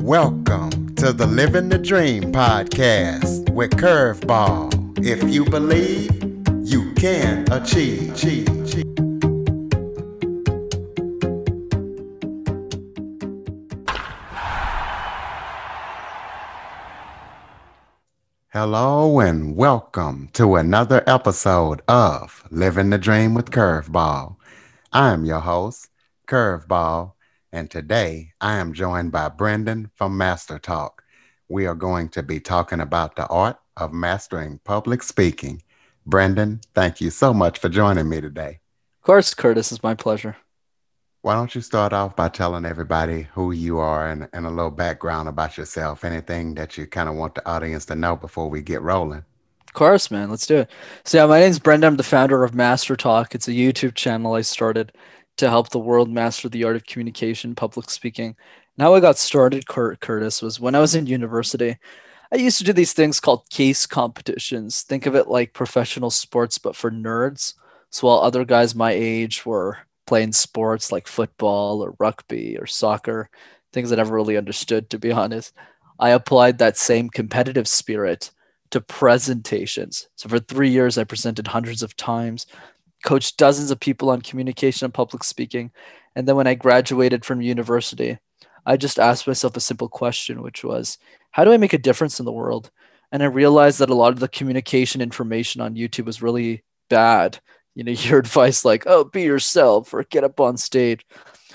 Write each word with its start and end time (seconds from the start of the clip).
Welcome 0.00 0.94
to 0.96 1.12
the 1.12 1.26
Living 1.26 1.68
the 1.68 1.78
Dream 1.78 2.32
podcast 2.32 3.50
with 3.50 3.72
Curveball. 3.72 5.04
If 5.04 5.22
you 5.24 5.44
believe, 5.44 6.12
you 6.62 6.92
can 6.94 7.44
achieve. 7.52 8.14
Hello 18.52 19.20
and 19.20 19.56
welcome 19.56 20.30
to 20.32 20.56
another 20.56 21.04
episode 21.06 21.82
of 21.88 22.44
Living 22.50 22.90
the 22.90 22.98
Dream 22.98 23.34
with 23.34 23.50
Curveball. 23.50 24.36
I'm 24.92 25.24
your 25.24 25.40
host, 25.40 25.90
Curveball, 26.26 27.12
and 27.52 27.70
today 27.70 28.32
I 28.40 28.56
am 28.56 28.72
joined 28.72 29.12
by 29.12 29.28
Brendan 29.28 29.90
from 29.94 30.16
Master 30.16 30.58
Talk. 30.58 31.02
We 31.48 31.66
are 31.66 31.74
going 31.74 32.08
to 32.10 32.22
be 32.22 32.40
talking 32.40 32.80
about 32.80 33.16
the 33.16 33.26
art 33.28 33.58
of 33.76 33.92
mastering 33.92 34.60
public 34.64 35.02
speaking. 35.02 35.62
Brendan, 36.04 36.60
thank 36.74 37.00
you 37.00 37.10
so 37.10 37.32
much 37.32 37.58
for 37.58 37.68
joining 37.68 38.08
me 38.08 38.20
today. 38.20 38.60
Of 39.00 39.06
course, 39.06 39.34
Curtis, 39.34 39.72
it's 39.72 39.82
my 39.82 39.94
pleasure. 39.94 40.36
Why 41.22 41.34
don't 41.34 41.54
you 41.54 41.60
start 41.60 41.92
off 41.92 42.14
by 42.14 42.28
telling 42.28 42.64
everybody 42.64 43.22
who 43.32 43.52
you 43.52 43.78
are 43.78 44.08
and, 44.08 44.28
and 44.32 44.46
a 44.46 44.50
little 44.50 44.70
background 44.70 45.28
about 45.28 45.56
yourself, 45.56 46.04
anything 46.04 46.54
that 46.54 46.78
you 46.78 46.86
kind 46.86 47.08
of 47.08 47.16
want 47.16 47.34
the 47.34 47.48
audience 47.48 47.84
to 47.86 47.96
know 47.96 48.16
before 48.16 48.48
we 48.48 48.62
get 48.62 48.82
rolling? 48.82 49.24
Of 49.66 49.72
course, 49.72 50.10
man. 50.10 50.30
Let's 50.30 50.46
do 50.46 50.58
it. 50.58 50.70
So, 51.04 51.18
yeah, 51.18 51.26
my 51.26 51.40
name's 51.40 51.58
Brendan. 51.58 51.88
I'm 51.88 51.96
the 51.96 52.02
founder 52.02 52.44
of 52.44 52.54
Master 52.54 52.96
Talk. 52.96 53.34
It's 53.34 53.48
a 53.48 53.52
YouTube 53.52 53.94
channel 53.94 54.34
I 54.34 54.42
started 54.42 54.92
to 55.36 55.48
help 55.48 55.70
the 55.70 55.78
world 55.78 56.10
master 56.10 56.48
the 56.48 56.64
art 56.64 56.76
of 56.76 56.86
communication, 56.86 57.54
public 57.54 57.90
speaking. 57.90 58.36
And 58.76 58.82
how 58.82 58.94
I 58.94 59.00
got 59.00 59.18
started, 59.18 59.66
Kurt, 59.66 60.00
Curtis, 60.00 60.42
was 60.42 60.60
when 60.60 60.74
I 60.74 60.80
was 60.80 60.94
in 60.94 61.06
university. 61.06 61.76
I 62.32 62.36
used 62.36 62.58
to 62.58 62.64
do 62.64 62.72
these 62.72 62.92
things 62.92 63.20
called 63.20 63.48
case 63.50 63.86
competitions. 63.86 64.82
Think 64.82 65.06
of 65.06 65.14
it 65.14 65.28
like 65.28 65.52
professional 65.52 66.10
sports, 66.10 66.58
but 66.58 66.74
for 66.74 66.90
nerds. 66.90 67.54
So 67.90 68.08
while 68.08 68.18
other 68.18 68.44
guys 68.44 68.74
my 68.74 68.92
age 68.92 69.46
were 69.46 69.78
playing 70.06 70.32
sports 70.32 70.90
like 70.90 71.06
football 71.06 71.82
or 71.82 71.94
rugby 71.98 72.56
or 72.58 72.66
soccer, 72.66 73.30
things 73.72 73.92
I 73.92 73.96
never 73.96 74.14
really 74.14 74.36
understood, 74.36 74.90
to 74.90 74.98
be 74.98 75.12
honest, 75.22 75.54
I 75.98 76.10
applied 76.10 76.58
that 76.58 76.76
same 76.76 77.08
competitive 77.08 77.68
spirit 77.68 78.30
to 78.70 78.80
presentations. 78.80 80.08
So 80.16 80.28
for 80.28 80.38
three 80.38 80.70
years, 80.70 80.98
I 80.98 81.04
presented 81.04 81.46
hundreds 81.46 81.82
of 81.82 81.96
times 81.96 82.46
coached 83.06 83.36
dozens 83.36 83.70
of 83.70 83.78
people 83.78 84.10
on 84.10 84.20
communication 84.20 84.84
and 84.84 84.92
public 84.92 85.22
speaking. 85.22 85.70
And 86.16 86.26
then 86.26 86.34
when 86.34 86.48
I 86.48 86.54
graduated 86.54 87.24
from 87.24 87.40
university, 87.40 88.18
I 88.66 88.76
just 88.76 88.98
asked 88.98 89.28
myself 89.28 89.56
a 89.56 89.60
simple 89.60 89.88
question, 89.88 90.42
which 90.42 90.64
was, 90.64 90.98
how 91.30 91.44
do 91.44 91.52
I 91.52 91.56
make 91.56 91.72
a 91.72 91.78
difference 91.78 92.18
in 92.18 92.26
the 92.26 92.32
world? 92.32 92.70
And 93.12 93.22
I 93.22 93.26
realized 93.26 93.78
that 93.78 93.90
a 93.90 93.94
lot 93.94 94.12
of 94.12 94.18
the 94.18 94.28
communication 94.28 95.00
information 95.00 95.60
on 95.60 95.76
YouTube 95.76 96.06
was 96.06 96.20
really 96.20 96.64
bad. 96.90 97.38
You 97.76 97.84
know, 97.84 97.92
your 97.96 98.18
advice 98.18 98.64
like, 98.64 98.82
oh, 98.86 99.04
be 99.04 99.22
yourself 99.22 99.94
or 99.94 100.02
get 100.02 100.24
up 100.24 100.40
on 100.40 100.56
stage. 100.56 101.06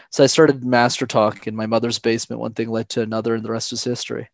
So 0.09 0.23
I 0.23 0.27
started 0.27 0.63
Master 0.63 1.05
Talk 1.05 1.47
in 1.47 1.55
my 1.55 1.65
mother's 1.65 1.99
basement. 1.99 2.39
One 2.39 2.53
thing 2.53 2.69
led 2.69 2.87
to 2.89 3.01
another, 3.01 3.35
and 3.35 3.43
the 3.43 3.51
rest 3.51 3.71
was 3.71 3.83
history. 3.83 4.29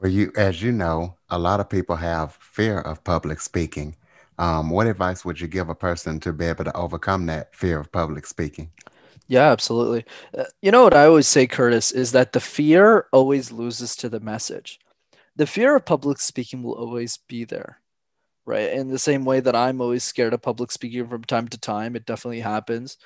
Well, 0.00 0.10
you, 0.10 0.32
as 0.36 0.60
you 0.60 0.72
know, 0.72 1.16
a 1.30 1.38
lot 1.38 1.60
of 1.60 1.68
people 1.68 1.96
have 1.96 2.34
fear 2.34 2.80
of 2.80 3.04
public 3.04 3.40
speaking. 3.40 3.94
Um, 4.38 4.70
what 4.70 4.86
advice 4.86 5.24
would 5.24 5.40
you 5.40 5.48
give 5.48 5.68
a 5.68 5.74
person 5.74 6.20
to 6.20 6.32
be 6.32 6.46
able 6.46 6.64
to 6.64 6.76
overcome 6.76 7.26
that 7.26 7.54
fear 7.54 7.80
of 7.80 7.90
public 7.90 8.26
speaking? 8.26 8.70
Yeah, 9.26 9.50
absolutely. 9.50 10.04
Uh, 10.36 10.44
you 10.62 10.70
know 10.70 10.84
what 10.84 10.94
I 10.94 11.04
always 11.04 11.28
say, 11.28 11.46
Curtis, 11.46 11.90
is 11.90 12.12
that 12.12 12.32
the 12.32 12.40
fear 12.40 13.06
always 13.12 13.52
loses 13.52 13.94
to 13.96 14.08
the 14.08 14.20
message. 14.20 14.78
The 15.36 15.46
fear 15.46 15.76
of 15.76 15.84
public 15.84 16.18
speaking 16.18 16.62
will 16.62 16.74
always 16.74 17.18
be 17.28 17.44
there, 17.44 17.80
right? 18.46 18.72
In 18.72 18.88
the 18.88 18.98
same 18.98 19.24
way 19.24 19.40
that 19.40 19.54
I'm 19.54 19.80
always 19.80 20.02
scared 20.02 20.32
of 20.32 20.42
public 20.42 20.72
speaking 20.72 21.08
from 21.08 21.24
time 21.24 21.48
to 21.48 21.58
time, 21.58 21.94
it 21.94 22.06
definitely 22.06 22.40
happens. 22.40 22.96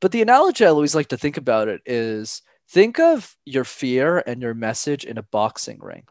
But 0.00 0.12
the 0.12 0.22
analogy 0.22 0.64
I 0.64 0.68
always 0.68 0.94
like 0.94 1.08
to 1.08 1.16
think 1.16 1.36
about 1.36 1.68
it 1.68 1.80
is 1.84 2.42
think 2.68 3.00
of 3.00 3.34
your 3.44 3.64
fear 3.64 4.22
and 4.26 4.42
your 4.42 4.54
message 4.54 5.04
in 5.04 5.18
a 5.18 5.22
boxing 5.22 5.80
ring. 5.80 6.04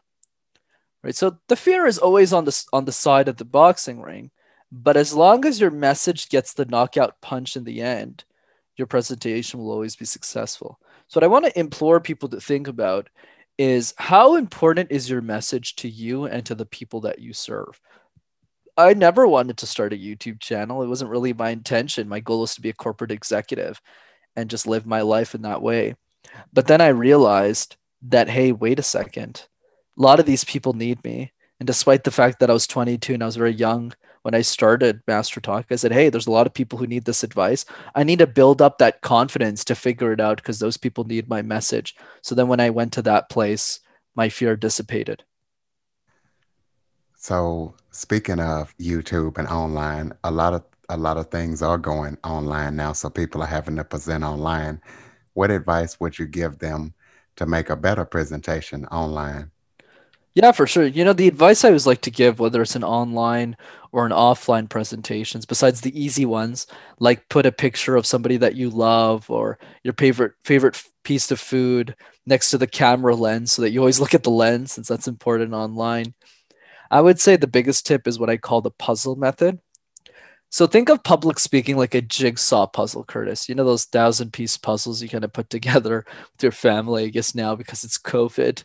Right? 1.02 1.16
So 1.16 1.38
the 1.48 1.56
fear 1.56 1.86
is 1.86 1.98
always 1.98 2.32
on 2.32 2.44
the 2.44 2.64
on 2.72 2.84
the 2.84 2.92
side 2.92 3.28
of 3.28 3.36
the 3.36 3.44
boxing 3.44 4.02
ring, 4.02 4.30
but 4.72 4.96
as 4.96 5.14
long 5.14 5.44
as 5.44 5.60
your 5.60 5.70
message 5.70 6.28
gets 6.28 6.52
the 6.52 6.64
knockout 6.64 7.20
punch 7.20 7.56
in 7.56 7.64
the 7.64 7.80
end, 7.80 8.24
your 8.76 8.86
presentation 8.86 9.60
will 9.60 9.70
always 9.70 9.96
be 9.96 10.04
successful. 10.04 10.78
So, 11.08 11.18
what 11.18 11.24
I 11.24 11.28
want 11.28 11.46
to 11.46 11.58
implore 11.58 12.00
people 12.00 12.28
to 12.30 12.40
think 12.40 12.68
about 12.68 13.08
is 13.58 13.94
how 13.96 14.36
important 14.36 14.90
is 14.90 15.08
your 15.08 15.22
message 15.22 15.76
to 15.76 15.88
you 15.88 16.26
and 16.26 16.44
to 16.46 16.54
the 16.54 16.66
people 16.66 17.00
that 17.02 17.20
you 17.20 17.32
serve? 17.32 17.80
I 18.76 18.92
never 18.92 19.26
wanted 19.26 19.56
to 19.58 19.66
start 19.66 19.94
a 19.94 19.96
YouTube 19.96 20.40
channel. 20.40 20.82
It 20.82 20.88
wasn't 20.88 21.10
really 21.10 21.32
my 21.32 21.50
intention. 21.50 22.08
My 22.08 22.20
goal 22.20 22.40
was 22.40 22.54
to 22.56 22.60
be 22.60 22.68
a 22.68 22.74
corporate 22.74 23.10
executive 23.10 23.80
and 24.34 24.50
just 24.50 24.66
live 24.66 24.84
my 24.84 25.00
life 25.00 25.34
in 25.34 25.42
that 25.42 25.62
way. 25.62 25.94
But 26.52 26.66
then 26.66 26.82
I 26.82 26.88
realized 26.88 27.76
that, 28.02 28.28
hey, 28.28 28.52
wait 28.52 28.78
a 28.78 28.82
second. 28.82 29.46
A 29.98 30.02
lot 30.02 30.20
of 30.20 30.26
these 30.26 30.44
people 30.44 30.74
need 30.74 31.02
me. 31.04 31.32
And 31.58 31.66
despite 31.66 32.04
the 32.04 32.10
fact 32.10 32.40
that 32.40 32.50
I 32.50 32.52
was 32.52 32.66
22 32.66 33.14
and 33.14 33.22
I 33.22 33.26
was 33.26 33.36
very 33.36 33.54
young, 33.54 33.94
when 34.26 34.34
I 34.34 34.40
started 34.40 35.04
Master 35.06 35.40
Talk, 35.40 35.66
I 35.70 35.76
said, 35.76 35.92
hey, 35.92 36.08
there's 36.08 36.26
a 36.26 36.32
lot 36.32 36.48
of 36.48 36.52
people 36.52 36.80
who 36.80 36.88
need 36.88 37.04
this 37.04 37.22
advice. 37.22 37.64
I 37.94 38.02
need 38.02 38.18
to 38.18 38.26
build 38.26 38.60
up 38.60 38.78
that 38.78 39.00
confidence 39.00 39.64
to 39.66 39.76
figure 39.76 40.12
it 40.12 40.18
out 40.18 40.38
because 40.38 40.58
those 40.58 40.76
people 40.76 41.04
need 41.04 41.28
my 41.28 41.42
message. 41.42 41.94
So 42.22 42.34
then 42.34 42.48
when 42.48 42.58
I 42.58 42.70
went 42.70 42.92
to 42.94 43.02
that 43.02 43.30
place, 43.30 43.78
my 44.16 44.28
fear 44.28 44.56
dissipated. 44.56 45.22
So 47.14 47.76
speaking 47.92 48.40
of 48.40 48.76
YouTube 48.78 49.38
and 49.38 49.46
online, 49.46 50.12
a 50.24 50.32
lot 50.32 50.54
of 50.54 50.64
a 50.88 50.96
lot 50.96 51.18
of 51.18 51.30
things 51.30 51.62
are 51.62 51.78
going 51.78 52.18
online 52.24 52.74
now. 52.74 52.94
So 52.94 53.08
people 53.08 53.44
are 53.44 53.46
having 53.46 53.76
to 53.76 53.84
present 53.84 54.24
online. 54.24 54.80
What 55.34 55.52
advice 55.52 56.00
would 56.00 56.18
you 56.18 56.26
give 56.26 56.58
them 56.58 56.94
to 57.36 57.46
make 57.46 57.70
a 57.70 57.76
better 57.76 58.04
presentation 58.04 58.86
online? 58.86 59.52
Yeah, 60.36 60.52
for 60.52 60.66
sure. 60.66 60.86
You 60.86 61.04
know, 61.04 61.14
the 61.14 61.28
advice 61.28 61.64
I 61.64 61.68
always 61.68 61.86
like 61.86 62.02
to 62.02 62.10
give, 62.10 62.38
whether 62.40 62.60
it's 62.60 62.76
an 62.76 62.84
online 62.84 63.56
or 63.90 64.04
an 64.04 64.12
offline 64.12 64.68
presentations, 64.68 65.46
besides 65.46 65.80
the 65.80 65.98
easy 65.98 66.26
ones, 66.26 66.66
like 67.00 67.28
put 67.30 67.46
a 67.46 67.52
picture 67.52 67.96
of 67.96 68.04
somebody 68.06 68.36
that 68.36 68.54
you 68.54 68.68
love 68.68 69.30
or 69.30 69.58
your 69.82 69.94
favorite 69.94 70.32
favorite 70.44 70.82
piece 71.04 71.30
of 71.30 71.40
food 71.40 71.96
next 72.26 72.50
to 72.50 72.58
the 72.58 72.66
camera 72.66 73.16
lens 73.16 73.52
so 73.52 73.62
that 73.62 73.70
you 73.70 73.80
always 73.80 73.98
look 74.02 74.14
at 74.14 74.24
the 74.24 74.30
lens 74.30 74.72
since 74.72 74.88
that's 74.88 75.08
important 75.08 75.54
online. 75.54 76.14
I 76.90 77.00
would 77.02 77.20
say 77.20 77.36
the 77.36 77.46
biggest 77.48 77.86
tip 77.86 78.08
is 78.08 78.18
what 78.18 78.30
I 78.30 78.38
call 78.38 78.62
the 78.62 78.72
puzzle 78.72 79.16
method. 79.16 79.60
So 80.50 80.66
think 80.66 80.88
of 80.88 81.02
public 81.04 81.38
speaking 81.38 81.76
like 81.76 81.94
a 81.94 82.00
jigsaw 82.02 82.66
puzzle, 82.66 83.04
Curtis. 83.04 83.48
You 83.48 83.54
know 83.54 83.64
those 83.64 83.84
thousand 83.84 84.32
piece 84.32 84.56
puzzles 84.56 85.02
you 85.02 85.08
kind 85.08 85.24
of 85.24 85.32
put 85.32 85.50
together 85.52 86.04
with 86.34 86.42
your 86.42 86.52
family, 86.52 87.04
I 87.04 87.08
guess 87.08 87.34
now 87.34 87.54
because 87.56 87.84
it's 87.84 87.98
COVID 87.98 88.64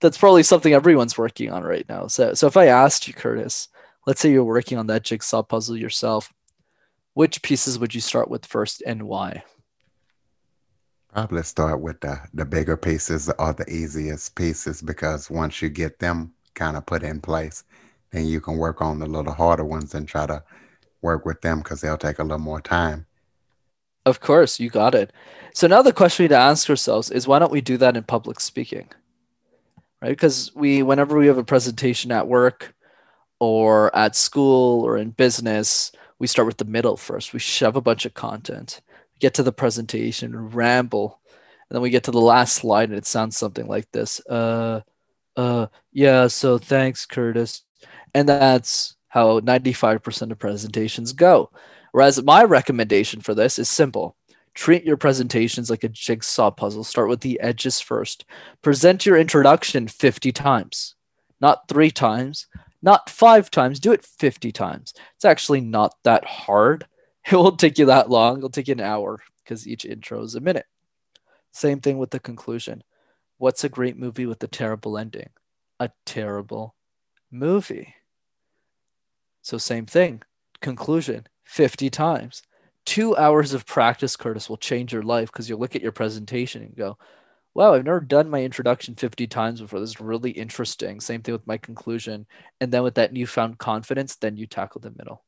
that's 0.00 0.18
probably 0.18 0.42
something 0.42 0.72
everyone's 0.72 1.16
working 1.16 1.50
on 1.50 1.62
right 1.62 1.88
now. 1.88 2.06
So, 2.06 2.34
so 2.34 2.46
if 2.46 2.56
I 2.56 2.66
asked 2.66 3.08
you, 3.08 3.14
Curtis, 3.14 3.68
let's 4.06 4.20
say 4.20 4.30
you're 4.30 4.44
working 4.44 4.78
on 4.78 4.86
that 4.88 5.04
jigsaw 5.04 5.42
puzzle 5.42 5.76
yourself, 5.76 6.32
which 7.14 7.42
pieces 7.42 7.78
would 7.78 7.94
you 7.94 8.00
start 8.00 8.30
with 8.30 8.44
first 8.44 8.82
and 8.86 9.04
why? 9.04 9.42
Probably 11.12 11.42
start 11.44 11.80
with 11.80 12.00
the 12.00 12.20
the 12.34 12.44
bigger 12.44 12.76
pieces 12.76 13.30
or 13.38 13.54
the 13.54 13.68
easiest 13.70 14.34
pieces 14.34 14.82
because 14.82 15.30
once 15.30 15.62
you 15.62 15.70
get 15.70 15.98
them 15.98 16.34
kind 16.54 16.76
of 16.76 16.84
put 16.84 17.02
in 17.02 17.20
place, 17.20 17.64
then 18.10 18.26
you 18.26 18.40
can 18.40 18.58
work 18.58 18.82
on 18.82 18.98
the 18.98 19.06
little 19.06 19.32
harder 19.32 19.64
ones 19.64 19.94
and 19.94 20.06
try 20.06 20.26
to 20.26 20.42
work 21.00 21.24
with 21.24 21.40
them 21.40 21.58
because 21.58 21.80
they'll 21.80 21.96
take 21.96 22.18
a 22.18 22.22
little 22.22 22.38
more 22.38 22.60
time. 22.60 23.06
Of 24.04 24.20
course, 24.20 24.60
you 24.60 24.68
got 24.68 24.94
it. 24.94 25.10
So 25.54 25.66
now 25.66 25.80
the 25.80 25.92
question 25.92 26.24
we 26.24 26.28
need 26.28 26.34
to 26.34 26.40
ask 26.40 26.68
ourselves 26.68 27.10
is 27.10 27.26
why 27.26 27.38
don't 27.38 27.50
we 27.50 27.62
do 27.62 27.78
that 27.78 27.96
in 27.96 28.02
public 28.02 28.40
speaking? 28.40 28.90
Right? 30.02 30.10
Because 30.10 30.52
we, 30.54 30.82
whenever 30.82 31.16
we 31.16 31.26
have 31.26 31.38
a 31.38 31.44
presentation 31.44 32.12
at 32.12 32.28
work 32.28 32.74
or 33.40 33.94
at 33.96 34.16
school 34.16 34.82
or 34.84 34.96
in 34.96 35.10
business, 35.10 35.92
we 36.18 36.26
start 36.26 36.46
with 36.46 36.56
the 36.56 36.64
middle 36.64 36.96
first. 36.96 37.32
We 37.32 37.38
shove 37.38 37.76
a 37.76 37.80
bunch 37.80 38.06
of 38.06 38.14
content, 38.14 38.80
get 39.20 39.34
to 39.34 39.42
the 39.42 39.52
presentation, 39.52 40.50
ramble, 40.50 41.20
and 41.68 41.74
then 41.74 41.82
we 41.82 41.90
get 41.90 42.04
to 42.04 42.10
the 42.10 42.20
last 42.20 42.54
slide, 42.54 42.88
and 42.88 42.98
it 42.98 43.06
sounds 43.06 43.36
something 43.36 43.66
like 43.66 43.90
this. 43.92 44.24
Uh, 44.26 44.80
uh, 45.36 45.66
yeah. 45.92 46.28
So 46.28 46.58
thanks, 46.58 47.04
Curtis, 47.04 47.62
and 48.14 48.28
that's 48.28 48.96
how 49.08 49.40
ninety-five 49.42 50.02
percent 50.02 50.32
of 50.32 50.38
presentations 50.38 51.12
go. 51.12 51.50
Whereas 51.92 52.22
my 52.22 52.44
recommendation 52.44 53.20
for 53.20 53.34
this 53.34 53.58
is 53.58 53.68
simple 53.68 54.16
Treat 54.56 54.84
your 54.84 54.96
presentations 54.96 55.68
like 55.68 55.84
a 55.84 55.88
jigsaw 55.90 56.50
puzzle. 56.50 56.82
Start 56.82 57.10
with 57.10 57.20
the 57.20 57.38
edges 57.40 57.78
first. 57.78 58.24
Present 58.62 59.04
your 59.04 59.18
introduction 59.18 59.86
50 59.86 60.32
times, 60.32 60.94
not 61.42 61.68
three 61.68 61.90
times, 61.90 62.46
not 62.80 63.10
five 63.10 63.50
times. 63.50 63.78
Do 63.78 63.92
it 63.92 64.02
50 64.02 64.50
times. 64.52 64.94
It's 65.14 65.26
actually 65.26 65.60
not 65.60 65.94
that 66.02 66.24
hard. 66.24 66.86
It 67.28 67.34
won't 67.34 67.58
take 67.58 67.76
you 67.76 67.86
that 67.86 68.08
long. 68.08 68.38
It'll 68.38 68.50
take 68.50 68.68
you 68.68 68.74
an 68.74 68.80
hour 68.80 69.20
because 69.42 69.66
each 69.66 69.84
intro 69.84 70.22
is 70.22 70.36
a 70.36 70.40
minute. 70.40 70.66
Same 71.50 71.80
thing 71.80 71.98
with 71.98 72.12
the 72.12 72.20
conclusion. 72.20 72.84
What's 73.38 73.64
a 73.64 73.68
great 73.68 73.98
movie 73.98 74.26
with 74.26 74.40
a 74.44 74.46
terrible 74.46 74.96
ending? 74.96 75.30
A 75.80 75.90
terrible 76.04 76.76
movie. 77.32 77.96
So, 79.42 79.58
same 79.58 79.86
thing. 79.86 80.22
Conclusion 80.60 81.26
50 81.42 81.90
times. 81.90 82.42
Two 82.86 83.16
hours 83.16 83.52
of 83.52 83.66
practice, 83.66 84.16
Curtis, 84.16 84.48
will 84.48 84.56
change 84.56 84.92
your 84.92 85.02
life 85.02 85.30
because 85.30 85.48
you'll 85.48 85.58
look 85.58 85.76
at 85.76 85.82
your 85.82 85.92
presentation 85.92 86.62
and 86.62 86.74
go, 86.74 86.96
wow, 87.52 87.74
I've 87.74 87.84
never 87.84 88.00
done 88.00 88.30
my 88.30 88.42
introduction 88.42 88.94
50 88.94 89.26
times 89.26 89.60
before. 89.60 89.80
This 89.80 89.90
is 89.90 90.00
really 90.00 90.30
interesting. 90.30 91.00
Same 91.00 91.20
thing 91.20 91.32
with 91.32 91.46
my 91.46 91.58
conclusion. 91.58 92.26
And 92.60 92.70
then 92.70 92.82
with 92.82 92.94
that 92.94 93.12
newfound 93.12 93.58
confidence, 93.58 94.16
then 94.16 94.36
you 94.36 94.46
tackle 94.46 94.80
the 94.80 94.90
middle. 94.90 95.24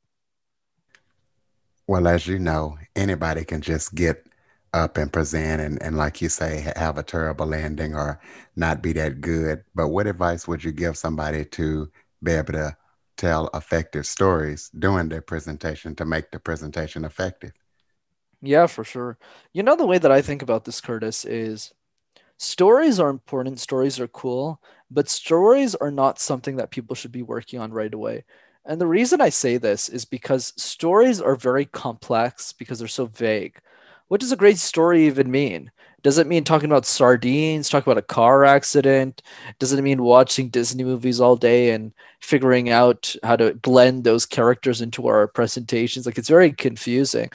Well, 1.86 2.06
as 2.06 2.26
you 2.26 2.38
know, 2.38 2.78
anybody 2.94 3.44
can 3.44 3.60
just 3.60 3.94
get 3.94 4.26
up 4.74 4.98
and 4.98 5.12
present 5.12 5.62
and, 5.62 5.82
and 5.82 5.96
like 5.96 6.20
you 6.20 6.28
say, 6.28 6.70
have 6.76 6.98
a 6.98 7.02
terrible 7.02 7.46
landing 7.46 7.94
or 7.94 8.20
not 8.56 8.82
be 8.82 8.92
that 8.92 9.20
good. 9.20 9.64
But 9.74 9.88
what 9.88 10.06
advice 10.06 10.46
would 10.46 10.62
you 10.62 10.70
give 10.70 10.96
somebody 10.96 11.44
to 11.46 11.90
be 12.22 12.32
able 12.32 12.52
to 12.52 12.76
tell 13.18 13.50
effective 13.54 14.06
stories 14.06 14.70
during 14.78 15.10
their 15.10 15.22
presentation 15.22 15.94
to 15.96 16.06
make 16.06 16.30
the 16.30 16.40
presentation 16.40 17.04
effective? 17.04 17.52
Yeah, 18.40 18.66
for 18.66 18.84
sure. 18.84 19.18
You 19.52 19.62
know, 19.62 19.76
the 19.76 19.86
way 19.86 19.98
that 19.98 20.12
I 20.12 20.22
think 20.22 20.42
about 20.42 20.64
this, 20.64 20.80
Curtis, 20.80 21.24
is 21.24 21.72
stories 22.38 23.00
are 23.00 23.10
important, 23.10 23.60
stories 23.60 24.00
are 24.00 24.08
cool, 24.08 24.62
but 24.90 25.08
stories 25.08 25.74
are 25.76 25.90
not 25.90 26.20
something 26.20 26.56
that 26.56 26.70
people 26.70 26.96
should 26.96 27.12
be 27.12 27.22
working 27.22 27.60
on 27.60 27.72
right 27.72 27.94
away. 27.94 28.24
And 28.64 28.80
the 28.80 28.86
reason 28.86 29.20
I 29.20 29.30
say 29.30 29.56
this 29.58 29.88
is 29.88 30.04
because 30.04 30.54
stories 30.62 31.20
are 31.20 31.36
very 31.36 31.64
complex 31.66 32.52
because 32.52 32.78
they're 32.80 32.88
so 32.88 33.06
vague. 33.06 33.58
What 34.08 34.20
does 34.20 34.32
a 34.32 34.36
great 34.36 34.58
story 34.58 35.06
even 35.06 35.30
mean? 35.30 35.70
Does 36.02 36.18
it 36.18 36.26
mean 36.28 36.44
talking 36.44 36.70
about 36.70 36.86
sardines, 36.86 37.68
talking 37.68 37.90
about 37.90 38.02
a 38.02 38.06
car 38.06 38.44
accident? 38.44 39.22
Does 39.58 39.72
it 39.72 39.82
mean 39.82 40.02
watching 40.02 40.48
Disney 40.48 40.84
movies 40.84 41.20
all 41.20 41.36
day 41.36 41.70
and 41.72 41.92
figuring 42.20 42.70
out 42.70 43.14
how 43.24 43.36
to 43.36 43.54
blend 43.54 44.04
those 44.04 44.24
characters 44.24 44.80
into 44.80 45.08
our 45.08 45.26
presentations? 45.26 46.06
Like 46.06 46.16
it's 46.18 46.28
very 46.28 46.52
confusing. 46.52 47.30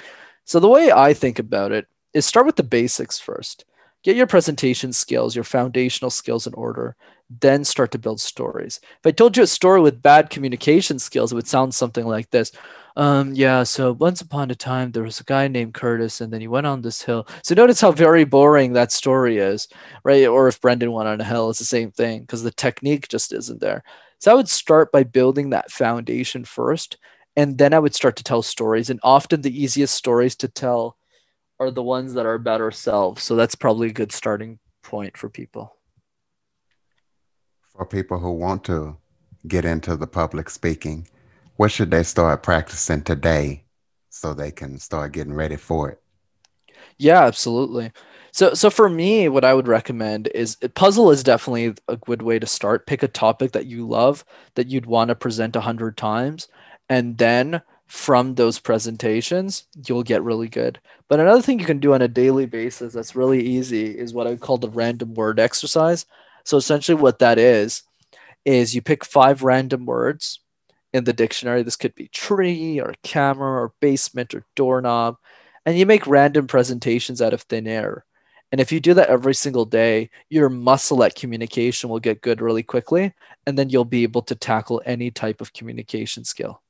So 0.46 0.60
the 0.60 0.70
way 0.70 0.92
I 0.92 1.14
think 1.14 1.40
about 1.40 1.72
it 1.72 1.88
is 2.14 2.26
start 2.26 2.46
with 2.46 2.56
the 2.56 2.64
basics 2.64 3.20
first 3.20 3.66
get 4.04 4.18
your 4.18 4.28
presentation 4.28 4.92
skills, 4.92 5.34
your 5.34 5.46
foundational 5.46 6.10
skills 6.12 6.46
in 6.46 6.54
order, 6.56 6.94
then 7.40 7.64
start 7.64 7.90
to 7.90 7.98
build 7.98 8.20
stories. 8.20 8.82
If 9.00 9.06
I 9.08 9.12
told 9.12 9.38
you 9.38 9.44
a 9.44 9.48
story 9.48 9.80
with 9.80 10.02
bad 10.02 10.30
communication 10.30 11.00
skills, 11.00 11.32
it 11.32 11.36
would 11.36 11.48
sound 11.48 11.74
something 11.74 12.06
like 12.06 12.30
this. 12.30 12.52
Um, 12.96 13.34
yeah, 13.34 13.64
so 13.64 13.94
once 13.94 14.22
upon 14.22 14.52
a 14.52 14.56
time 14.56 14.92
there 14.92 15.04
was 15.04 15.20
a 15.20 15.24
guy 15.24 15.48
named 15.48 15.74
Curtis, 15.74 16.22
and 16.22 16.32
then 16.32 16.42
he 16.42 16.48
went 16.48 16.68
on 16.68 16.82
this 16.82 17.02
hill. 17.02 17.28
So 17.44 17.56
notice 17.56 17.82
how 17.82 17.92
very 17.92 18.24
boring 18.24 18.74
that 18.74 18.92
story 18.92 19.38
is, 19.38 19.68
right? 20.04 20.28
Or 20.28 20.48
if 20.48 20.62
Brendan 20.62 20.92
went 20.92 21.08
on 21.08 21.20
a 21.20 21.24
hill, 21.24 21.50
it's 21.50 21.60
the 21.60 21.66
same 21.66 21.92
thing 21.92 22.22
because 22.22 22.44
the 22.44 22.52
technique 22.52 23.08
just 23.08 23.34
isn't 23.34 23.62
there. 23.62 23.84
So 24.20 24.32
I 24.32 24.36
would 24.36 24.50
start 24.50 24.92
by 24.92 25.04
building 25.04 25.50
that 25.50 25.72
foundation 25.72 26.46
first, 26.46 26.98
and 27.36 27.58
then 27.58 27.74
I 27.74 27.80
would 27.80 27.96
start 27.96 28.16
to 28.18 28.24
tell 28.24 28.44
stories. 28.44 28.90
And 28.90 29.00
often 29.04 29.42
the 29.42 29.62
easiest 29.62 29.96
stories 29.96 30.36
to 30.38 30.48
tell 30.48 30.98
are 31.60 31.72
the 31.72 31.84
ones 31.84 32.14
that 32.14 32.26
are 32.26 32.36
about 32.36 32.62
ourselves. 32.62 33.24
So 33.24 33.36
that's 33.36 33.56
probably 33.56 33.88
a 33.88 33.94
good 33.94 34.12
starting 34.12 34.60
point 34.84 35.18
for 35.18 35.30
people. 35.30 35.76
For 37.76 37.86
people 37.86 38.20
who 38.20 38.32
want 38.32 38.64
to 38.66 38.98
get 39.48 39.66
into 39.66 39.96
the 39.96 40.08
public 40.08 40.50
speaking, 40.50 41.08
what 41.58 41.72
should 41.72 41.92
they 41.92 42.04
start 42.04 42.44
practicing 42.44 43.02
today 43.02 43.64
so 44.10 44.34
they 44.34 44.52
can 44.52 44.78
start 44.80 45.14
getting 45.14 45.34
ready 45.34 45.56
for 45.56 45.92
it? 45.92 46.02
Yeah, 46.98 47.24
absolutely. 47.24 47.92
So, 48.32 48.54
so 48.54 48.70
for 48.70 48.90
me, 48.90 49.30
what 49.30 49.46
I 49.46 49.54
would 49.54 49.68
recommend 49.68 50.28
is 50.34 50.56
puzzle 50.74 51.12
is 51.12 51.24
definitely 51.24 51.76
a 51.88 51.98
good 51.98 52.22
way 52.24 52.40
to 52.40 52.48
start. 52.48 52.88
Pick 52.88 53.04
a 53.04 53.08
topic 53.08 53.52
that 53.52 53.68
you 53.68 53.88
love 53.88 54.26
that 54.56 54.68
you'd 54.68 54.88
want 54.88 55.10
to 55.10 55.16
present 55.16 55.56
a 55.56 55.62
hundred 55.62 55.98
times, 55.98 56.48
and 56.90 57.18
then 57.18 57.62
from 57.86 58.34
those 58.34 58.58
presentations, 58.58 59.66
you'll 59.86 60.04
get 60.04 60.24
really 60.24 60.48
good. 60.48 60.80
But 61.10 61.20
another 61.20 61.44
thing 61.44 61.60
you 61.60 61.66
can 61.66 61.80
do 61.80 61.94
on 61.94 62.02
a 62.02 62.08
daily 62.08 62.48
basis 62.48 62.94
that's 62.94 63.16
really 63.16 63.44
easy 63.44 63.86
is 63.86 64.16
what 64.16 64.26
I 64.26 64.36
call 64.36 64.58
the 64.58 64.70
random 64.70 65.14
word 65.14 65.40
exercise. 65.40 66.08
So 66.44 66.58
essentially, 66.58 67.00
what 67.00 67.20
that 67.20 67.38
is, 67.38 67.84
is 68.46 68.74
you 68.74 68.82
pick 68.82 69.06
five 69.06 69.44
random 69.44 69.86
words 69.86 70.40
in 70.94 71.04
the 71.04 71.14
dictionary. 71.14 71.64
This 71.64 71.76
could 71.76 71.96
be 71.96 72.08
tree 72.10 72.80
or 72.80 72.94
camera 73.04 73.64
or 73.64 73.74
basement 73.80 74.34
or 74.34 74.46
doorknob. 74.56 75.18
And 75.66 75.78
you 75.78 75.86
make 75.86 76.08
random 76.08 76.48
presentations 76.48 77.22
out 77.22 77.34
of 77.34 77.42
thin 77.42 77.68
air. 77.68 78.06
And 78.52 78.62
if 78.62 78.72
you 78.72 78.80
do 78.80 78.94
that 78.94 79.10
every 79.10 79.34
single 79.34 79.66
day, 79.66 80.12
your 80.30 80.48
muscle 80.48 81.04
at 81.04 81.16
communication 81.16 81.90
will 81.90 82.00
get 82.00 82.22
good 82.22 82.40
really 82.40 82.62
quickly. 82.62 83.14
And 83.48 83.58
then 83.58 83.70
you'll 83.70 83.86
be 83.86 84.04
able 84.04 84.22
to 84.24 84.36
tackle 84.36 84.82
any 84.86 85.10
type 85.10 85.42
of 85.42 85.54
communication 85.54 86.24
skill. 86.24 86.62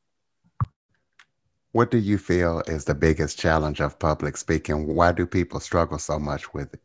What 1.73 1.91
do 1.91 1.97
you 1.97 2.17
feel 2.17 2.61
is 2.67 2.85
the 2.85 2.93
biggest 2.93 3.37
challenge 3.37 3.81
of 3.81 3.99
public 3.99 4.37
speaking? 4.37 4.95
Why 4.95 5.11
do 5.11 5.25
people 5.25 5.59
struggle 5.59 5.97
so 5.97 6.19
much 6.19 6.53
with 6.53 6.73
it? 6.73 6.79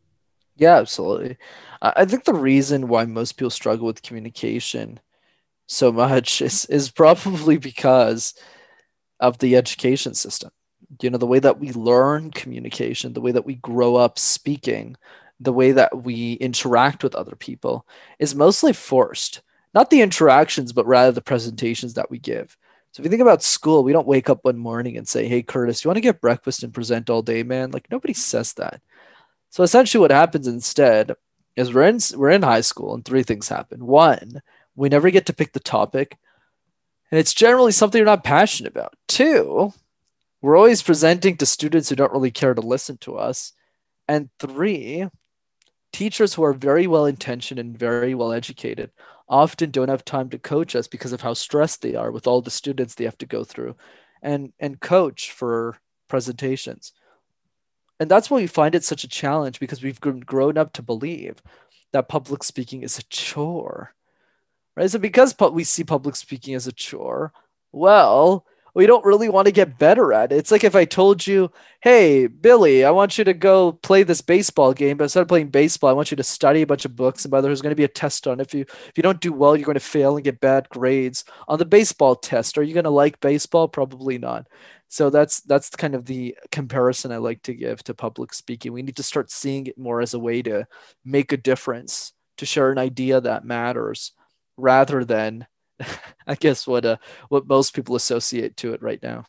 Yeah, 0.56 0.76
absolutely. 0.76 1.36
I 1.82 2.04
think 2.04 2.24
the 2.24 2.34
reason 2.34 2.88
why 2.88 3.04
most 3.04 3.36
people 3.36 3.50
struggle 3.50 3.86
with 3.86 4.02
communication 4.02 4.98
so 5.68 5.92
much 5.92 6.42
is, 6.48 6.64
is 6.66 6.90
probably 6.90 7.58
because 7.58 8.34
of 9.20 9.38
the 9.38 9.54
education 9.56 10.14
system. 10.14 10.50
You 11.00 11.10
know, 11.10 11.18
the 11.18 11.26
way 11.26 11.38
that 11.38 11.60
we 11.60 11.72
learn 11.72 12.30
communication, 12.30 13.12
the 13.12 13.20
way 13.20 13.32
that 13.32 13.44
we 13.44 13.56
grow 13.56 13.94
up 13.94 14.18
speaking, 14.18 14.96
the 15.38 15.52
way 15.52 15.72
that 15.72 16.02
we 16.02 16.32
interact 16.34 17.04
with 17.04 17.14
other 17.14 17.36
people 17.36 17.86
is 18.18 18.34
mostly 18.34 18.72
forced. 18.72 19.42
Not 19.74 19.90
the 19.90 20.00
interactions, 20.00 20.72
but 20.72 20.86
rather 20.86 21.12
the 21.12 21.20
presentations 21.20 21.94
that 21.94 22.10
we 22.10 22.18
give. 22.18 22.56
So 22.92 23.00
if 23.00 23.04
you 23.04 23.10
think 23.10 23.22
about 23.22 23.42
school, 23.42 23.84
we 23.84 23.92
don't 23.92 24.06
wake 24.06 24.30
up 24.30 24.44
one 24.44 24.56
morning 24.56 24.96
and 24.96 25.06
say, 25.06 25.28
"Hey, 25.28 25.42
Curtis, 25.42 25.84
you 25.84 25.88
want 25.88 25.98
to 25.98 26.02
get 26.02 26.22
breakfast 26.22 26.62
and 26.62 26.72
present 26.72 27.10
all 27.10 27.22
day, 27.22 27.42
man?" 27.42 27.70
Like 27.70 27.90
nobody 27.90 28.14
says 28.14 28.54
that. 28.54 28.80
So 29.50 29.62
essentially, 29.62 30.00
what 30.00 30.10
happens 30.10 30.46
instead 30.46 31.14
is 31.54 31.72
we're 31.72 31.82
in 31.82 31.98
we're 32.16 32.30
in 32.30 32.42
high 32.42 32.62
school, 32.62 32.94
and 32.94 33.04
three 33.04 33.22
things 33.22 33.48
happen. 33.48 33.86
One, 33.86 34.40
we 34.78 34.88
never 34.88 35.10
get 35.10 35.26
to 35.26 35.32
pick 35.32 35.52
the 35.52 35.60
topic, 35.60 36.16
and 37.10 37.18
it's 37.18 37.34
generally 37.34 37.72
something 37.72 37.98
you're 37.98 38.06
not 38.06 38.24
passionate 38.24 38.72
about. 38.72 38.94
Two, 39.08 39.72
we're 40.40 40.56
always 40.56 40.82
presenting 40.82 41.36
to 41.36 41.46
students 41.46 41.88
who 41.88 41.96
don't 41.96 42.12
really 42.12 42.30
care 42.30 42.54
to 42.54 42.60
listen 42.60 42.96
to 42.98 43.16
us, 43.16 43.52
and 44.06 44.30
three, 44.38 45.08
teachers 45.92 46.34
who 46.34 46.44
are 46.44 46.52
very 46.52 46.86
well 46.86 47.06
intentioned 47.06 47.58
and 47.58 47.76
very 47.76 48.14
well 48.14 48.32
educated 48.32 48.90
often 49.28 49.70
don't 49.70 49.88
have 49.88 50.04
time 50.04 50.30
to 50.30 50.38
coach 50.38 50.76
us 50.76 50.86
because 50.86 51.12
of 51.12 51.20
how 51.20 51.34
stressed 51.34 51.82
they 51.82 51.94
are 51.94 52.12
with 52.12 52.26
all 52.26 52.40
the 52.40 52.50
students 52.50 52.94
they 52.94 53.04
have 53.04 53.18
to 53.18 53.26
go 53.26 53.44
through 53.44 53.76
and 54.22 54.52
and 54.60 54.80
coach 54.80 55.32
for 55.32 55.76
presentations. 56.08 56.92
And 58.00 58.08
that's 58.08 58.30
why 58.30 58.36
we 58.38 58.46
find 58.46 58.76
it 58.76 58.84
such 58.84 59.02
a 59.02 59.08
challenge 59.08 59.58
because 59.58 59.82
we've 59.82 60.00
grown 60.00 60.56
up 60.56 60.72
to 60.74 60.82
believe 60.82 61.42
that 61.92 62.08
public 62.08 62.44
speaking 62.44 62.82
is 62.82 62.96
a 62.98 63.02
chore 63.04 63.94
right 64.78 64.90
so 64.90 64.98
because 64.98 65.34
we 65.52 65.64
see 65.64 65.84
public 65.84 66.16
speaking 66.16 66.54
as 66.54 66.66
a 66.66 66.72
chore 66.72 67.32
well 67.72 68.46
we 68.78 68.86
don't 68.86 69.04
really 69.04 69.28
want 69.28 69.46
to 69.46 69.52
get 69.52 69.76
better 69.76 70.12
at 70.12 70.30
it. 70.30 70.36
It's 70.36 70.52
like 70.52 70.62
if 70.62 70.76
I 70.76 70.84
told 70.84 71.26
you, 71.26 71.50
hey, 71.80 72.28
Billy, 72.28 72.84
I 72.84 72.92
want 72.92 73.18
you 73.18 73.24
to 73.24 73.34
go 73.34 73.72
play 73.72 74.04
this 74.04 74.20
baseball 74.20 74.72
game, 74.72 74.96
but 74.96 75.04
instead 75.04 75.22
of 75.22 75.26
playing 75.26 75.48
baseball, 75.48 75.90
I 75.90 75.94
want 75.94 76.12
you 76.12 76.16
to 76.16 76.22
study 76.22 76.62
a 76.62 76.66
bunch 76.66 76.84
of 76.84 76.94
books. 76.94 77.24
And 77.24 77.32
by 77.32 77.40
the 77.40 77.46
way, 77.46 77.48
there's 77.48 77.60
going 77.60 77.72
to 77.72 77.76
be 77.76 77.82
a 77.82 77.88
test 77.88 78.28
on. 78.28 78.38
If 78.38 78.54
you 78.54 78.60
if 78.60 78.92
you 78.94 79.02
don't 79.02 79.20
do 79.20 79.32
well, 79.32 79.56
you're 79.56 79.66
going 79.66 79.74
to 79.74 79.80
fail 79.80 80.14
and 80.14 80.24
get 80.24 80.38
bad 80.38 80.68
grades 80.68 81.24
on 81.48 81.58
the 81.58 81.64
baseball 81.64 82.14
test. 82.14 82.56
Are 82.56 82.62
you 82.62 82.72
going 82.72 82.84
to 82.84 82.90
like 82.90 83.18
baseball? 83.18 83.66
Probably 83.66 84.16
not. 84.16 84.46
So 84.86 85.10
that's 85.10 85.40
that's 85.40 85.70
kind 85.70 85.96
of 85.96 86.04
the 86.04 86.36
comparison 86.52 87.10
I 87.10 87.16
like 87.16 87.42
to 87.42 87.54
give 87.54 87.82
to 87.82 87.94
public 87.94 88.32
speaking. 88.32 88.72
We 88.72 88.82
need 88.82 88.96
to 88.96 89.02
start 89.02 89.32
seeing 89.32 89.66
it 89.66 89.76
more 89.76 90.00
as 90.00 90.14
a 90.14 90.20
way 90.20 90.40
to 90.42 90.68
make 91.04 91.32
a 91.32 91.36
difference, 91.36 92.12
to 92.36 92.46
share 92.46 92.70
an 92.70 92.78
idea 92.78 93.20
that 93.20 93.44
matters, 93.44 94.12
rather 94.58 95.04
than 95.04 95.46
I 96.26 96.34
guess 96.34 96.66
what 96.66 96.84
uh 96.84 96.96
what 97.28 97.46
most 97.46 97.74
people 97.74 97.96
associate 97.96 98.56
to 98.58 98.74
it 98.74 98.82
right 98.82 99.02
now. 99.02 99.24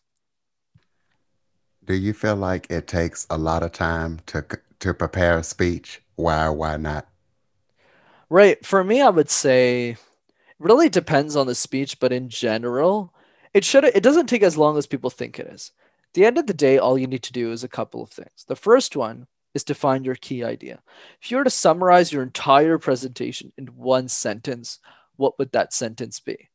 Do 1.85 1.95
you 1.95 2.13
feel 2.13 2.35
like 2.35 2.67
it 2.69 2.87
takes 2.87 3.25
a 3.29 3.37
lot 3.37 3.63
of 3.63 3.71
time 3.71 4.19
to 4.27 4.45
to 4.79 4.93
prepare 4.93 5.37
a 5.37 5.43
speech? 5.43 6.01
Why 6.15 6.45
or 6.45 6.53
why 6.53 6.77
not? 6.77 7.07
Right. 8.29 8.63
For 8.65 8.83
me, 8.83 9.01
I 9.01 9.09
would 9.09 9.29
say 9.29 9.91
it 9.91 9.97
really 10.59 10.89
depends 10.89 11.35
on 11.35 11.47
the 11.47 11.55
speech, 11.55 11.99
but 11.99 12.11
in 12.11 12.29
general, 12.29 13.13
it 13.53 13.63
should 13.63 13.85
it 13.85 14.03
doesn't 14.03 14.27
take 14.27 14.43
as 14.43 14.57
long 14.57 14.77
as 14.77 14.85
people 14.85 15.09
think 15.09 15.39
it 15.39 15.47
is. 15.47 15.71
At 16.09 16.13
the 16.13 16.25
end 16.25 16.37
of 16.37 16.47
the 16.47 16.53
day, 16.53 16.77
all 16.77 16.97
you 16.97 17.07
need 17.07 17.23
to 17.23 17.33
do 17.33 17.51
is 17.51 17.63
a 17.63 17.69
couple 17.69 18.01
of 18.01 18.09
things. 18.09 18.45
The 18.47 18.55
first 18.55 18.95
one 18.95 19.27
is 19.53 19.63
to 19.65 19.75
find 19.75 20.05
your 20.05 20.15
key 20.15 20.43
idea. 20.43 20.81
If 21.21 21.31
you 21.31 21.37
were 21.37 21.43
to 21.43 21.49
summarize 21.49 22.11
your 22.11 22.23
entire 22.23 22.77
presentation 22.77 23.51
in 23.57 23.67
one 23.67 24.07
sentence, 24.07 24.79
what 25.19 25.37
would 25.37 25.51
that 25.51 25.73
sentence 25.73 26.19
be? 26.19 26.49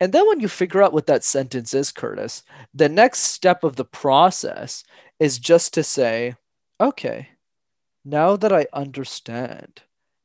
And 0.00 0.12
then 0.12 0.26
when 0.26 0.40
you 0.40 0.48
figure 0.48 0.82
out 0.82 0.92
what 0.92 1.06
that 1.06 1.24
sentence 1.24 1.74
is, 1.74 1.92
Curtis, 1.92 2.42
the 2.72 2.88
next 2.88 3.20
step 3.20 3.64
of 3.64 3.76
the 3.76 3.84
process 3.84 4.84
is 5.20 5.38
just 5.38 5.74
to 5.74 5.82
say, 5.82 6.36
okay, 6.80 7.28
Now 8.04 8.36
that 8.36 8.52
I 8.52 8.66
understand 8.72 9.82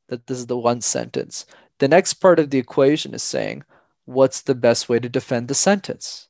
that 0.09 0.27
this 0.27 0.37
is 0.37 0.47
the 0.47 0.57
one 0.57 0.81
sentence, 0.81 1.45
the 1.79 1.87
next 1.87 2.15
part 2.15 2.39
of 2.39 2.49
the 2.49 2.57
equation 2.57 3.13
is 3.13 3.23
saying, 3.23 3.63
what's 4.05 4.41
the 4.41 4.55
best 4.55 4.89
way 4.89 4.99
to 4.99 5.07
defend 5.07 5.47
the 5.47 5.55
sentence? 5.55 6.27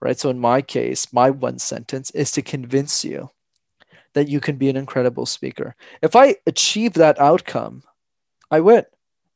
Right? 0.00 0.18
So 0.18 0.30
in 0.30 0.40
my 0.40 0.60
case, 0.62 1.12
my 1.12 1.30
one 1.30 1.60
sentence 1.60 2.10
is 2.10 2.32
to 2.32 2.42
convince 2.42 3.04
you 3.04 3.30
that 4.14 4.28
you 4.28 4.40
can 4.40 4.56
be 4.56 4.68
an 4.68 4.76
incredible 4.76 5.24
speaker. 5.24 5.76
If 6.02 6.16
I 6.16 6.36
achieve 6.46 6.94
that 6.94 7.20
outcome, 7.20 7.84
I 8.50 8.60
win. 8.60 8.84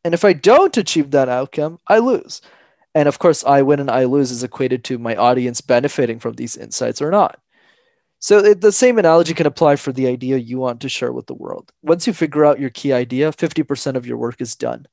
And 0.06 0.14
if 0.14 0.24
I 0.24 0.34
don't 0.34 0.76
achieve 0.76 1.10
that 1.10 1.28
outcome, 1.28 1.80
I 1.88 1.98
lose. 1.98 2.40
And 2.94 3.08
of 3.08 3.18
course, 3.18 3.42
I 3.42 3.62
win 3.62 3.80
and 3.80 3.90
I 3.90 4.04
lose 4.04 4.30
is 4.30 4.44
equated 4.44 4.84
to 4.84 4.98
my 4.98 5.16
audience 5.16 5.60
benefiting 5.60 6.20
from 6.20 6.34
these 6.34 6.56
insights 6.56 7.02
or 7.02 7.10
not. 7.10 7.40
So 8.20 8.38
it, 8.38 8.60
the 8.60 8.70
same 8.70 9.00
analogy 9.00 9.34
can 9.34 9.48
apply 9.48 9.74
for 9.74 9.90
the 9.90 10.06
idea 10.06 10.36
you 10.36 10.58
want 10.58 10.80
to 10.82 10.88
share 10.88 11.12
with 11.12 11.26
the 11.26 11.34
world. 11.34 11.72
Once 11.82 12.06
you 12.06 12.12
figure 12.12 12.44
out 12.44 12.60
your 12.60 12.70
key 12.70 12.92
idea, 12.92 13.32
50% 13.32 13.96
of 13.96 14.06
your 14.06 14.16
work 14.16 14.40
is 14.40 14.54
done. 14.54 14.86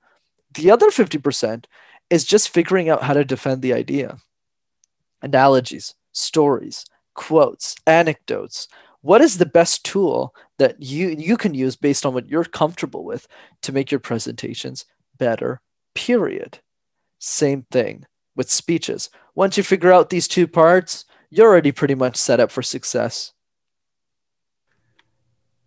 The 0.56 0.72
other 0.72 0.88
50% 0.88 1.66
is 2.10 2.26
just 2.26 2.50
figuring 2.50 2.90
out 2.90 3.04
how 3.04 3.14
to 3.14 3.24
defend 3.24 3.62
the 3.62 3.74
idea. 3.74 4.18
Analogies, 5.22 5.94
stories, 6.12 6.86
quotes, 7.14 7.76
anecdotes. 7.86 8.68
What 9.02 9.22
is 9.22 9.38
the 9.38 9.46
best 9.46 9.86
tool 9.86 10.34
that 10.58 10.82
you 10.82 11.10
you 11.10 11.38
can 11.38 11.54
use 11.54 11.76
based 11.76 12.04
on 12.04 12.16
what 12.16 12.30
you're 12.30 12.46
comfortable 12.46 13.04
with 13.04 13.28
to 13.62 13.72
make 13.72 13.92
your 13.92 14.00
presentations 14.00 14.86
better? 15.24 15.62
Period. 15.96 16.60
Same 17.20 17.66
thing 17.72 18.06
with 18.36 18.52
speeches. 18.52 19.10
Once 19.36 19.56
you 19.56 19.64
figure 19.64 19.94
out 19.94 20.10
these 20.10 20.28
two 20.28 20.48
parts, 20.48 21.06
you're 21.30 21.48
already 21.48 21.72
pretty 21.72 21.96
much 21.96 22.18
set 22.18 22.42
up 22.42 22.52
for 22.52 22.62
success. 22.62 23.32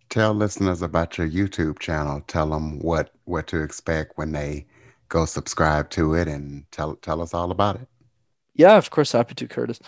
Tell 0.09 0.33
listeners 0.35 0.83
about 0.83 1.17
your 1.17 1.27
YouTube 1.27 1.79
channel. 1.79 2.21
Tell 2.27 2.49
them 2.49 2.77
what 2.79 3.09
what 3.25 3.47
to 3.47 3.63
expect 3.63 4.17
when 4.17 4.31
they 4.31 4.67
go 5.09 5.25
subscribe 5.25 5.89
to 5.91 6.13
it, 6.13 6.27
and 6.27 6.63
tell 6.71 6.95
tell 6.97 7.19
us 7.21 7.33
all 7.33 7.49
about 7.49 7.77
it. 7.77 7.87
Yeah, 8.53 8.77
of 8.77 8.91
course, 8.91 9.11
happy 9.11 9.33
to, 9.35 9.47
Curtis. 9.47 9.79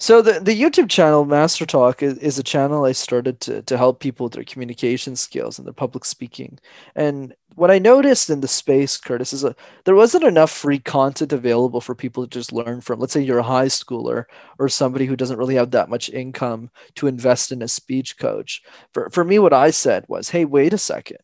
So 0.00 0.22
the, 0.22 0.38
the 0.38 0.60
YouTube 0.60 0.88
channel 0.88 1.24
Master 1.24 1.66
Talk 1.66 2.04
is, 2.04 2.18
is 2.18 2.38
a 2.38 2.44
channel 2.44 2.84
I 2.84 2.92
started 2.92 3.40
to, 3.40 3.62
to 3.62 3.76
help 3.76 3.98
people 3.98 4.24
with 4.24 4.34
their 4.34 4.44
communication 4.44 5.16
skills 5.16 5.58
and 5.58 5.66
their 5.66 5.72
public 5.72 6.04
speaking. 6.04 6.60
And 6.94 7.34
what 7.56 7.72
I 7.72 7.80
noticed 7.80 8.30
in 8.30 8.40
the 8.40 8.46
space, 8.46 8.96
Curtis, 8.96 9.32
is 9.32 9.42
a, 9.42 9.56
there 9.84 9.96
wasn't 9.96 10.22
enough 10.22 10.52
free 10.52 10.78
content 10.78 11.32
available 11.32 11.80
for 11.80 11.96
people 11.96 12.24
to 12.24 12.30
just 12.30 12.52
learn 12.52 12.80
from. 12.80 13.00
Let's 13.00 13.12
say 13.12 13.22
you're 13.22 13.38
a 13.38 13.42
high 13.42 13.66
schooler 13.66 14.26
or 14.60 14.68
somebody 14.68 15.06
who 15.06 15.16
doesn't 15.16 15.38
really 15.38 15.56
have 15.56 15.72
that 15.72 15.88
much 15.88 16.08
income 16.08 16.70
to 16.94 17.08
invest 17.08 17.50
in 17.50 17.60
a 17.60 17.68
speech 17.68 18.18
coach. 18.18 18.62
For, 18.94 19.10
for 19.10 19.24
me, 19.24 19.40
what 19.40 19.52
I 19.52 19.72
said 19.72 20.04
was, 20.06 20.30
hey, 20.30 20.44
wait 20.44 20.72
a 20.72 20.78
second. 20.78 21.18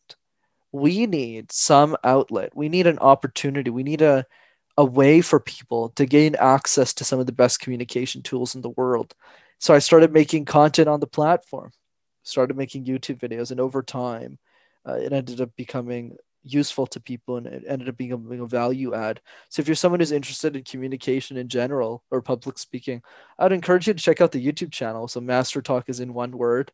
We 0.72 1.06
need 1.06 1.52
some 1.52 1.96
outlet. 2.02 2.56
We 2.56 2.68
need 2.68 2.88
an 2.88 2.98
opportunity. 2.98 3.70
We 3.70 3.84
need 3.84 4.02
a 4.02 4.26
a 4.76 4.84
way 4.84 5.20
for 5.20 5.38
people 5.38 5.90
to 5.90 6.06
gain 6.06 6.34
access 6.36 6.92
to 6.94 7.04
some 7.04 7.20
of 7.20 7.26
the 7.26 7.32
best 7.32 7.60
communication 7.60 8.22
tools 8.22 8.54
in 8.54 8.60
the 8.60 8.70
world. 8.70 9.14
So 9.58 9.72
I 9.72 9.78
started 9.78 10.12
making 10.12 10.46
content 10.46 10.88
on 10.88 11.00
the 11.00 11.06
platform, 11.06 11.70
started 12.22 12.56
making 12.56 12.84
YouTube 12.84 13.18
videos, 13.20 13.50
and 13.50 13.60
over 13.60 13.82
time, 13.82 14.38
uh, 14.86 14.94
it 14.94 15.12
ended 15.12 15.40
up 15.40 15.50
becoming 15.56 16.16
useful 16.42 16.86
to 16.86 17.00
people 17.00 17.38
and 17.38 17.46
it 17.46 17.64
ended 17.66 17.88
up 17.88 17.96
being 17.96 18.12
a, 18.12 18.18
being 18.18 18.40
a 18.40 18.46
value 18.46 18.94
add. 18.94 19.20
So 19.48 19.60
if 19.60 19.68
you're 19.68 19.74
someone 19.74 20.00
who's 20.00 20.12
interested 20.12 20.54
in 20.54 20.62
communication 20.62 21.36
in 21.36 21.48
general 21.48 22.04
or 22.10 22.20
public 22.20 22.58
speaking, 22.58 23.02
I'd 23.38 23.52
encourage 23.52 23.86
you 23.86 23.94
to 23.94 24.02
check 24.02 24.20
out 24.20 24.32
the 24.32 24.44
YouTube 24.44 24.70
channel. 24.70 25.08
So 25.08 25.20
Master 25.20 25.62
Talk 25.62 25.88
is 25.88 26.00
in 26.00 26.12
one 26.12 26.36
word. 26.36 26.70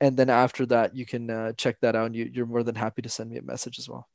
And 0.00 0.16
then 0.16 0.28
after 0.28 0.66
that, 0.66 0.94
you 0.94 1.06
can 1.06 1.30
uh, 1.30 1.52
check 1.52 1.80
that 1.80 1.96
out 1.96 2.06
and 2.06 2.16
you, 2.16 2.30
you're 2.32 2.46
more 2.46 2.62
than 2.62 2.74
happy 2.74 3.00
to 3.02 3.08
send 3.08 3.30
me 3.30 3.38
a 3.38 3.42
message 3.42 3.78
as 3.78 3.88
well. 3.88 4.08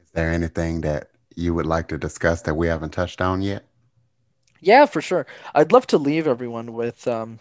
Is 0.00 0.10
there 0.12 0.30
anything 0.30 0.82
that 0.82 1.08
you 1.36 1.54
would 1.54 1.66
like 1.66 1.88
to 1.88 1.98
discuss 1.98 2.42
that 2.42 2.54
we 2.54 2.66
haven't 2.66 2.92
touched 2.92 3.20
on 3.20 3.42
yet? 3.42 3.64
Yeah, 4.60 4.86
for 4.86 5.00
sure. 5.00 5.26
I'd 5.54 5.72
love 5.72 5.86
to 5.88 5.98
leave 5.98 6.26
everyone 6.26 6.72
with 6.72 7.06
um, 7.08 7.40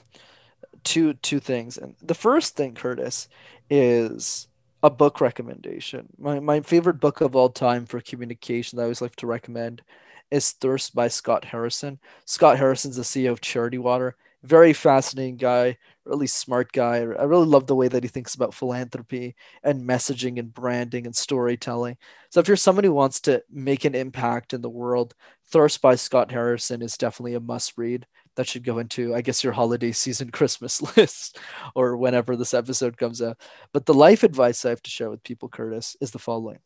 two 0.84 1.14
two 1.16 1.40
things. 1.40 1.78
And 1.78 1.96
the 2.02 2.16
first 2.16 2.56
thing, 2.56 2.74
Curtis, 2.74 3.28
is 3.70 4.48
a 4.84 4.90
book 4.90 5.22
recommendation. 5.22 6.10
My 6.18 6.40
my 6.40 6.62
favorite 6.62 7.00
book 7.00 7.22
of 7.22 7.36
all 7.36 7.50
time 7.50 7.86
for 7.86 8.02
communication 8.02 8.78
that 8.78 8.84
I 8.84 8.86
always 8.86 9.02
like 9.02 9.16
to 9.18 9.28
recommend 9.28 9.84
is 10.32 10.52
Thirst 10.52 10.96
by 10.96 11.08
Scott 11.10 11.46
Harrison. 11.46 12.00
Scott 12.26 12.58
Harrison's 12.58 12.96
the 12.96 13.04
CEO 13.04 13.32
of 13.32 13.42
Charity 13.42 13.78
Water. 13.78 14.16
Very 14.44 14.74
fascinating 14.74 15.38
guy, 15.38 15.78
really 16.04 16.26
smart 16.26 16.72
guy. 16.72 16.98
I 16.98 17.24
really 17.24 17.46
love 17.46 17.68
the 17.68 17.76
way 17.76 17.88
that 17.88 18.04
he 18.04 18.10
thinks 18.10 18.34
about 18.34 18.56
philanthropy 18.56 19.36
and 19.64 19.88
messaging 19.88 20.40
and 20.40 20.52
branding 20.52 21.06
and 21.06 21.16
storytelling. 21.16 21.98
So 22.32 22.40
if 22.40 22.48
you're 22.48 22.58
someone 22.58 22.84
who 22.84 22.94
wants 22.94 23.20
to 23.22 23.44
make 23.52 23.86
an 23.86 23.94
impact 23.94 24.54
in 24.54 24.62
the 24.62 24.70
world, 24.70 25.14
Thirst 25.52 25.82
by 25.82 25.96
Scott 25.96 26.32
Harrison 26.32 26.82
is 26.82 26.98
definitely 26.98 27.34
a 27.34 27.42
must 27.42 27.78
read. 27.78 28.08
That 28.38 28.48
should 28.48 28.64
go 28.64 28.80
into, 28.80 29.14
I 29.14 29.22
guess, 29.22 29.44
your 29.44 29.52
holiday 29.54 29.92
season 29.92 30.32
Christmas 30.32 30.82
list 30.98 31.38
or 31.76 31.98
whenever 31.98 32.36
this 32.38 32.54
episode 32.54 32.98
comes 32.98 33.22
out. 33.22 33.38
But 33.74 33.86
the 33.86 33.94
life 33.94 34.24
advice 34.24 34.64
I 34.64 34.70
have 34.70 34.82
to 34.84 34.90
share 34.90 35.10
with 35.10 35.24
people, 35.24 35.50
Curtis, 35.50 35.98
is 36.00 36.12
the 36.12 36.20
following 36.20 36.60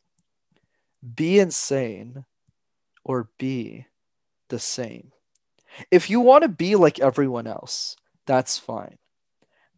be 1.14 1.38
insane 1.38 2.24
or 3.04 3.30
be 3.38 3.86
the 4.48 4.58
same. 4.58 5.12
If 5.90 6.10
you 6.10 6.20
want 6.20 6.42
to 6.42 6.48
be 6.48 6.76
like 6.76 7.00
everyone 7.00 7.46
else, 7.46 7.96
that's 8.26 8.58
fine. 8.58 8.98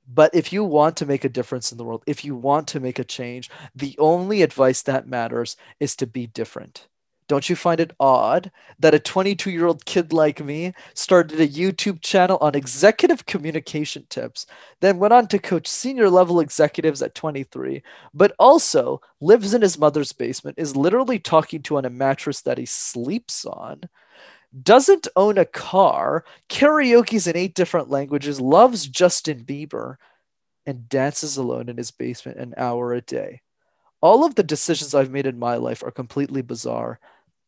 But 0.07 0.35
if 0.35 0.53
you 0.53 0.65
want 0.65 0.97
to 0.99 1.07
make 1.07 1.25
a 1.25 1.29
difference 1.29 1.71
in 1.71 1.77
the 1.77 1.85
world, 1.85 2.03
if 2.07 2.25
you 2.25 2.35
want 2.35 2.67
to 2.69 2.81
make 2.81 2.99
a 2.99 3.05
change, 3.05 3.51
the 3.75 3.95
only 3.99 4.43
advice 4.43 4.83
that 4.83 5.07
matters 5.07 5.57
is 5.81 5.95
to 5.97 6.07
be 6.07 6.27
different. 6.27 6.89
Don't 7.29 7.51
you 7.51 7.57
find 7.57 7.79
it 7.79 7.93
odd 8.01 8.51
that 8.79 8.95
a 8.95 8.99
22 8.99 9.51
year 9.51 9.67
old 9.67 9.85
kid 9.85 10.15
like 10.15 10.43
me 10.43 10.73
started 10.95 11.39
a 11.39 11.47
YouTube 11.47 12.01
channel 12.01 12.39
on 12.41 12.55
executive 12.55 13.27
communication 13.27 14.07
tips, 14.09 14.47
then 14.81 14.99
went 14.99 15.13
on 15.13 15.29
to 15.29 15.39
coach 15.39 15.67
senior 15.69 16.09
level 16.09 16.41
executives 16.41 17.03
at 17.03 17.15
23, 17.15 17.83
but 18.15 18.35
also 18.39 19.03
lives 19.21 19.53
in 19.53 19.61
his 19.61 19.79
mother's 19.79 20.13
basement, 20.13 20.59
is 20.59 20.75
literally 20.75 21.19
talking 21.19 21.61
to 21.63 21.77
on 21.77 21.85
a 21.85 21.91
mattress 21.91 22.41
that 22.41 22.57
he 22.57 22.65
sleeps 22.65 23.45
on, 23.45 23.83
doesn't 24.63 25.09
own 25.17 25.39
a 25.39 25.45
car, 25.45 26.25
karaoke's 26.49 27.27
in 27.27 27.37
eight 27.37 27.55
different 27.55 27.91
languages, 27.91 28.41
loves 28.41 28.87
Justin 28.87 29.45
Bieber, 29.45 29.97
and 30.67 30.89
dances 30.89 31.37
alone 31.37 31.69
in 31.69 31.77
his 31.77 31.91
basement 31.91 32.39
an 32.39 32.55
hour 32.57 32.93
a 32.93 33.01
day. 33.01 33.43
All 34.01 34.25
of 34.25 34.35
the 34.35 34.43
decisions 34.43 34.95
I've 34.95 35.11
made 35.11 35.27
in 35.27 35.39
my 35.39 35.57
life 35.57 35.83
are 35.83 35.91
completely 35.91 36.43
bizarre. 36.43 37.01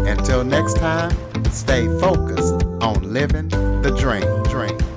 Until 0.07 0.45
next 0.45 0.77
time, 0.77 1.45
stay 1.51 1.87
focused 1.99 2.65
on 2.81 3.13
living 3.13 3.49
the 3.49 3.95
dream. 3.99 4.43
dream. 4.45 4.90